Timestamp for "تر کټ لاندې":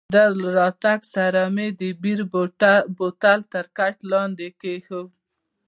3.53-4.47